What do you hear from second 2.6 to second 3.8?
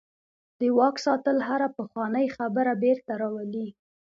بیرته راولي.